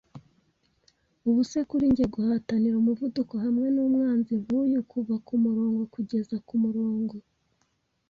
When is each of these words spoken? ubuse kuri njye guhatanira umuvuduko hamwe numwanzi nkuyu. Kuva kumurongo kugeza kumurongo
ubuse 1.27 1.59
kuri 1.69 1.83
njye 1.91 2.05
guhatanira 2.15 2.75
umuvuduko 2.77 3.33
hamwe 3.43 3.67
numwanzi 3.75 4.33
nkuyu. 4.41 4.79
Kuva 4.91 5.15
kumurongo 5.27 5.81
kugeza 5.93 6.35
kumurongo 6.47 7.15